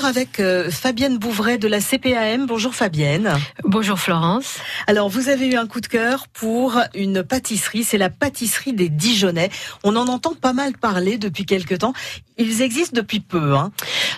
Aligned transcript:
Cœur 0.00 0.08
avec 0.08 0.40
euh, 0.40 0.70
Fabienne 0.70 1.18
Bouvray 1.18 1.58
de 1.58 1.68
la 1.68 1.80
CPAM. 1.80 2.46
Bonjour 2.46 2.74
Fabienne. 2.74 3.32
Bonjour 3.64 3.98
Florence. 3.98 4.56
Alors 4.86 5.08
vous 5.10 5.28
avez 5.28 5.46
eu 5.46 5.56
un 5.56 5.66
coup 5.66 5.80
de 5.80 5.88
cœur 5.88 6.26
pour 6.28 6.78
une 6.94 7.22
pâtisserie, 7.22 7.84
c'est 7.84 7.98
la 7.98 8.08
pâtisserie 8.08 8.72
des 8.72 8.88
Dijonais. 8.88 9.50
On 9.84 9.96
en 9.96 10.08
entend 10.08 10.34
pas 10.34 10.52
mal 10.52 10.72
parler 10.78 11.18
depuis 11.18 11.44
quelque 11.44 11.74
temps. 11.74 11.92
Ils 12.38 12.62
existent 12.62 12.96
depuis 12.96 13.20
peu. 13.20 13.54
Hein. 13.54 13.72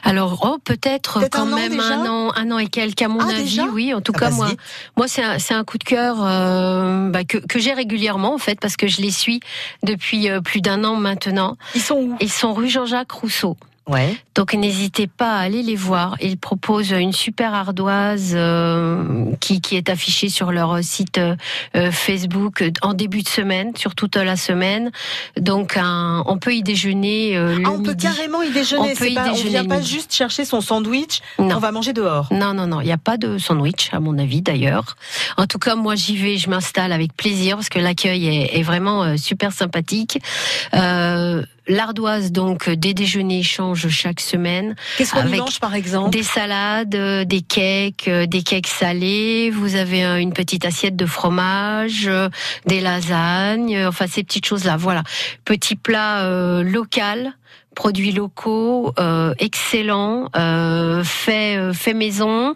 Alors 0.04 0.40
oh, 0.44 0.58
peut-être 0.62 1.18
Peut-être 1.18 1.38
quand 1.38 1.52
un 1.52 1.56
même 1.56 1.80
un 1.80 2.06
an, 2.06 2.32
un 2.36 2.50
an 2.52 2.58
et 2.58 2.68
quelques 2.68 3.02
à 3.02 3.08
mon 3.08 3.20
Ah, 3.20 3.30
avis. 3.34 3.60
oui, 3.72 3.92
en 3.92 4.00
tout 4.00 4.12
Ah, 4.16 4.20
cas 4.20 4.30
bah, 4.30 4.36
moi, 4.36 4.48
moi 4.96 5.08
c'est 5.08 5.54
un, 5.54 5.64
coup 5.64 5.78
de 5.78 5.84
cœur 5.84 6.18
euh, 6.20 7.08
bah, 7.08 7.24
que, 7.24 7.38
que 7.38 7.58
j'ai 7.58 7.72
régulièrement 7.72 8.34
en 8.34 8.38
fait 8.38 8.60
parce 8.60 8.76
que 8.76 8.86
je 8.86 9.00
les 9.00 9.10
suis 9.10 9.40
depuis 9.82 10.28
euh, 10.28 10.40
plus 10.40 10.60
d'un 10.60 10.84
an 10.84 10.94
maintenant. 10.96 11.56
Ils 11.74 11.82
sont 11.82 11.96
où? 11.96 12.16
Ils 12.20 12.30
sont 12.30 12.52
rue 12.52 12.68
Jean-Jacques 12.68 13.10
Rousseau. 13.12 13.56
Ouais. 13.88 14.16
Donc 14.36 14.54
n'hésitez 14.54 15.06
pas 15.08 15.34
à 15.36 15.40
aller 15.40 15.62
les 15.62 15.74
voir. 15.76 16.16
Ils 16.22 16.38
proposent 16.38 16.92
une 16.92 17.12
super 17.12 17.52
ardoise 17.52 18.32
euh, 18.34 19.24
qui, 19.40 19.60
qui 19.60 19.76
est 19.76 19.88
affichée 19.88 20.28
sur 20.28 20.52
leur 20.52 20.82
site 20.84 21.18
euh, 21.18 21.34
euh, 21.74 21.90
Facebook 21.90 22.62
en 22.82 22.94
début 22.94 23.22
de 23.22 23.28
semaine, 23.28 23.74
sur 23.76 23.94
toute 23.96 24.14
la 24.16 24.36
semaine. 24.36 24.90
Donc 25.38 25.76
un- 25.76 26.22
on 26.26 26.38
peut 26.38 26.54
y 26.54 26.62
déjeuner 26.62 27.36
euh, 27.36 27.56
le 27.56 27.62
Ah, 27.66 27.70
on 27.72 27.82
peut 27.82 27.94
carrément 27.94 28.42
y 28.42 28.50
déjeuner. 28.50 28.82
On 28.82 28.88
peut 28.88 28.94
C'est 28.96 29.10
y 29.10 29.14
pas, 29.14 29.28
on 29.28 29.32
déjeuner 29.32 29.50
vient 29.50 29.64
pas 29.64 29.78
midi. 29.78 29.88
juste 29.90 30.14
chercher 30.14 30.44
son 30.44 30.60
sandwich. 30.60 31.20
Non. 31.38 31.56
On 31.56 31.58
va 31.58 31.72
manger 31.72 31.92
dehors. 31.92 32.28
Non, 32.32 32.54
non, 32.54 32.66
non, 32.68 32.80
il 32.80 32.86
n'y 32.86 32.92
a 32.92 32.98
pas 32.98 33.16
de 33.16 33.36
sandwich, 33.38 33.90
à 33.92 33.98
mon 34.00 34.16
avis 34.18 34.42
d'ailleurs. 34.42 34.96
En 35.36 35.46
tout 35.46 35.58
cas, 35.58 35.74
moi 35.74 35.96
j'y 35.96 36.16
vais, 36.16 36.36
je 36.36 36.48
m'installe 36.48 36.92
avec 36.92 37.14
plaisir 37.16 37.56
parce 37.56 37.68
que 37.68 37.78
l'accueil 37.80 38.26
est, 38.28 38.58
est 38.58 38.62
vraiment 38.62 39.02
euh, 39.02 39.16
super 39.16 39.52
sympathique. 39.52 40.20
Euh, 40.74 41.42
L'ardoise, 41.68 42.32
donc, 42.32 42.68
des 42.68 42.92
déjeuners 42.92 43.42
changent 43.44 43.88
chaque 43.88 44.20
semaine. 44.20 44.74
Qu'est-ce 44.98 45.12
qu'on 45.12 45.28
mange 45.28 45.60
par 45.60 45.74
exemple? 45.74 46.10
Des 46.10 46.22
salades, 46.24 46.94
euh, 46.94 47.24
des 47.24 47.40
cakes, 47.40 48.08
euh, 48.08 48.26
des 48.26 48.42
cakes 48.42 48.66
salés. 48.66 49.50
Vous 49.50 49.76
avez 49.76 50.04
euh, 50.04 50.20
une 50.20 50.32
petite 50.32 50.64
assiette 50.64 50.96
de 50.96 51.06
fromage, 51.06 52.06
euh, 52.06 52.28
des 52.66 52.80
lasagnes, 52.80 53.76
euh, 53.76 53.88
enfin 53.88 54.06
ces 54.08 54.24
petites 54.24 54.46
choses-là. 54.46 54.76
Voilà, 54.76 55.04
petit 55.44 55.76
plat 55.76 56.24
euh, 56.24 56.62
local. 56.62 57.32
Produits 57.74 58.12
locaux, 58.12 58.92
euh, 58.98 59.34
excellents, 59.38 60.28
euh, 60.36 61.02
fait 61.04 61.56
euh, 61.56 61.72
fait 61.72 61.94
maison, 61.94 62.54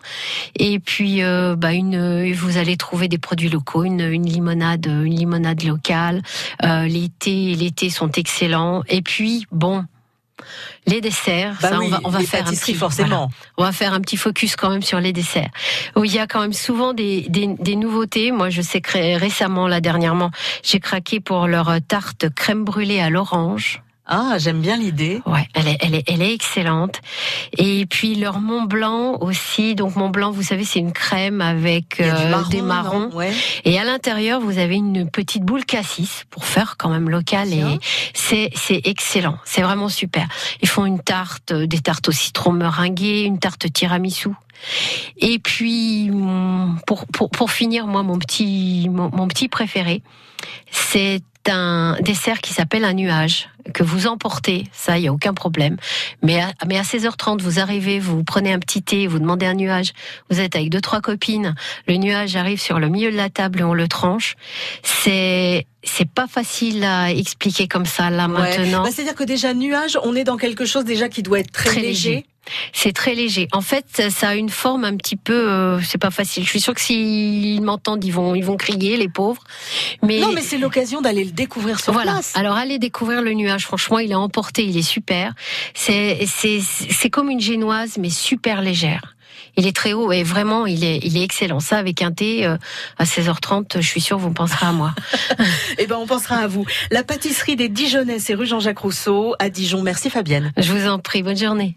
et 0.59 0.78
puis 0.78 1.22
euh, 1.22 1.56
bah 1.56 1.72
une, 1.72 2.33
vous 2.34 2.59
allez 2.59 2.77
trouver 2.77 3.09
des 3.09 3.19
produits 3.19 3.48
locaux, 3.48 3.84
une, 3.84 4.00
une 4.00 4.27
limonade, 4.27 4.87
une 4.87 5.17
limonade 5.17 5.62
locale. 5.64 6.22
Euh, 6.64 6.87
les 6.87 7.09
thés, 7.09 7.55
les 7.55 7.70
thés 7.70 7.91
sont 7.91 8.11
excellents, 8.12 8.83
et 8.89 9.00
puis 9.00 9.47
bon, 9.50 9.84
les 10.87 11.00
desserts, 11.00 11.56
Bah 11.62 11.70
ça 11.70 11.78
oui, 11.78 11.87
on 11.87 11.89
va 11.89 12.00
on 12.05 12.11
va 12.11 12.20
faire 12.20 12.47
un 12.47 12.50
petit 12.50 12.75
voilà. 12.75 12.78
forcément. 12.78 13.31
On 13.56 13.64
va 13.64 13.72
faire 13.72 13.94
un 13.94 14.00
petit 14.03 14.19
focus 14.19 14.55
quand 14.55 14.69
même 14.69 14.83
sur 14.83 15.00
les 15.00 15.14
desserts. 15.14 15.50
Où 15.97 16.05
il 16.05 16.12
y 16.12 16.19
a 16.19 16.27
quand 16.27 16.42
même 16.42 16.53
souvent 16.53 16.92
des, 16.92 17.22
des, 17.31 17.48
des 17.59 17.75
nouveautés. 17.77 18.33
Moi, 18.33 18.50
je 18.50 18.61
sais 18.61 18.83
que 18.83 18.92
ré- 18.92 19.17
récemment, 19.17 19.67
là 19.67 19.81
dernièrement, 19.81 20.31
j'ai 20.62 20.78
craqué 20.78 21.20
pour 21.20 21.47
leur 21.47 21.72
tarte 21.89 22.28
crème 22.34 22.64
brûlée 22.64 23.00
à 23.00 23.09
l'orange. 23.09 23.83
Ah, 24.08 24.36
j'aime 24.38 24.60
bien 24.60 24.76
l'idée. 24.76 25.20
Ouais, 25.26 25.48
elle 25.54 25.66
est, 25.66 25.78
elle 25.80 25.94
est, 25.96 26.08
elle 26.08 26.22
est 26.22 26.32
excellente. 26.32 27.00
Et 27.58 27.86
puis 27.86 28.14
leur 28.14 28.40
Mont 28.40 28.62
Blanc 28.62 29.16
aussi. 29.20 29.74
Donc 29.74 29.96
Mont 29.96 30.10
Blanc, 30.10 30.30
vous 30.30 30.44
savez, 30.44 30.64
c'est 30.64 30.78
une 30.78 30.92
crème 30.92 31.40
avec 31.40 32.00
euh, 32.00 32.30
marron, 32.30 32.48
des 32.48 32.62
marrons. 32.62 33.10
Ouais. 33.12 33.32
Et 33.64 33.78
à 33.80 33.84
l'intérieur, 33.84 34.40
vous 34.40 34.58
avez 34.58 34.76
une 34.76 35.10
petite 35.10 35.42
boule 35.42 35.64
cassis 35.64 36.24
pour 36.30 36.44
faire 36.44 36.76
quand 36.78 36.88
même 36.88 37.10
local 37.10 37.52
et 37.52 37.80
c'est 38.14 38.50
c'est 38.54 38.80
excellent. 38.84 39.38
C'est 39.44 39.62
vraiment 39.62 39.88
super. 39.88 40.28
Ils 40.62 40.68
font 40.68 40.86
une 40.86 41.00
tarte, 41.00 41.50
euh, 41.50 41.66
des 41.66 41.80
tartes 41.80 42.08
au 42.08 42.12
citron 42.12 42.52
meringuées, 42.52 43.22
une 43.22 43.41
tarte 43.41 43.72
tiramisu. 43.72 44.30
Et 45.18 45.38
puis 45.41 46.10
pour 46.86 47.06
pour 47.08 47.28
pour 47.31 47.50
finir, 47.50 47.88
moi 47.88 48.04
mon 48.04 48.19
petit 48.19 48.88
mon, 48.88 49.10
mon 49.12 49.26
petit 49.26 49.48
préféré, 49.48 50.02
c'est 50.70 51.22
un 51.48 51.96
dessert 52.00 52.40
qui 52.40 52.52
s'appelle 52.52 52.84
un 52.84 52.92
nuage 52.94 53.48
que 53.74 53.82
vous 53.82 54.06
emportez, 54.06 54.64
ça, 54.72 54.96
il 54.96 55.04
y 55.04 55.08
a 55.08 55.12
aucun 55.12 55.34
problème. 55.34 55.76
Mais 56.22 56.40
à, 56.40 56.52
mais 56.68 56.78
à 56.78 56.82
16h30, 56.82 57.40
vous 57.40 57.58
arrivez, 57.58 57.98
vous 57.98 58.22
prenez 58.22 58.52
un 58.52 58.60
petit 58.60 58.80
thé, 58.82 59.06
vous 59.08 59.18
demandez 59.18 59.44
un 59.46 59.54
nuage, 59.54 59.92
vous 60.30 60.38
êtes 60.40 60.54
avec 60.54 60.70
deux, 60.70 60.80
trois 60.80 61.00
copines, 61.00 61.54
le 61.88 61.96
nuage 61.96 62.36
arrive 62.36 62.60
sur 62.60 62.78
le 62.78 62.88
milieu 62.88 63.10
de 63.10 63.16
la 63.16 63.28
table 63.28 63.60
et 63.60 63.64
on 63.64 63.74
le 63.74 63.88
tranche. 63.88 64.36
C'est, 64.82 65.66
c'est 65.82 66.08
pas 66.08 66.26
facile 66.28 66.84
à 66.84 67.10
expliquer 67.12 67.66
comme 67.68 67.86
ça, 67.86 68.10
là, 68.10 68.28
Ouais. 68.28 68.56
maintenant. 68.58 68.82
Bah, 68.84 68.90
C'est-à-dire 68.92 69.14
que 69.14 69.24
déjà 69.24 69.52
nuage, 69.54 69.98
on 70.04 70.14
est 70.14 70.24
dans 70.24 70.36
quelque 70.36 70.64
chose 70.64 70.84
déjà 70.84 71.08
qui 71.08 71.22
doit 71.22 71.40
être 71.40 71.50
très, 71.50 71.70
Très 71.70 71.80
léger. 71.80 72.10
léger. 72.10 72.26
C'est 72.72 72.92
très 72.92 73.14
léger. 73.14 73.48
En 73.52 73.60
fait, 73.60 73.84
ça- 74.10 74.26
a 74.28 74.34
une 74.34 74.48
forme 74.50 74.84
un 74.84 74.96
petit 74.96 75.16
peu, 75.16 75.48
euh, 75.48 75.80
c'est 75.82 75.98
pas 75.98 76.10
facile. 76.10 76.42
Je 76.44 76.48
suis 76.48 76.60
sûre 76.60 76.74
que 76.74 76.80
s'ils 76.80 77.62
m'entendent, 77.62 78.04
ils 78.04 78.10
vont, 78.12 78.34
ils 78.34 78.44
vont 78.44 78.56
crier, 78.56 78.96
les 78.96 79.08
pauvres. 79.08 79.42
Mais, 80.02 80.18
Non, 80.18 80.32
mais 80.34 80.42
c'est 80.42 80.58
l'occasion 80.58 81.00
d'aller 81.00 81.24
le 81.24 81.30
découvrir 81.30 81.78
sur 81.80 81.92
voilà. 81.92 82.12
place. 82.12 82.32
Alors 82.34 82.56
allez 82.56 82.78
découvrir 82.78 83.22
le 83.22 83.32
nuage. 83.34 83.64
Franchement, 83.64 83.98
il 84.00 84.10
est 84.10 84.14
emporté, 84.16 84.64
il 84.64 84.76
est 84.76 84.82
super. 84.82 85.32
C'est 85.74 86.26
c'est 86.26 86.60
c'est 86.60 87.10
comme 87.10 87.30
une 87.30 87.40
génoise, 87.40 87.98
mais 87.98 88.10
super 88.10 88.62
légère. 88.62 89.14
Il 89.58 89.66
est 89.66 89.74
très 89.74 89.92
haut 89.94 90.12
et 90.12 90.22
vraiment, 90.22 90.66
il 90.66 90.84
est 90.84 90.98
il 91.02 91.16
est 91.16 91.22
excellent. 91.22 91.60
Ça 91.60 91.78
avec 91.78 92.02
un 92.02 92.12
thé 92.12 92.46
euh, 92.46 92.56
à 92.98 93.04
16h30, 93.04 93.80
je 93.80 93.86
suis 93.86 94.00
sûre 94.00 94.18
vous 94.18 94.30
penserez 94.32 94.66
à 94.66 94.72
moi. 94.72 94.94
Eh 95.78 95.86
ben, 95.86 95.96
on 95.96 96.06
pensera 96.06 96.36
à 96.36 96.46
vous. 96.46 96.64
La 96.90 97.02
pâtisserie 97.04 97.56
des 97.56 97.68
Dijonais, 97.68 98.18
c'est 98.18 98.34
rue 98.34 98.46
Jean-Jacques 98.46 98.78
Rousseau 98.78 99.34
à 99.38 99.48
Dijon. 99.50 99.82
Merci 99.82 100.10
Fabienne. 100.10 100.52
Je 100.56 100.72
vous 100.72 100.88
en 100.88 100.98
prie. 100.98 101.22
Bonne 101.22 101.36
journée. 101.36 101.76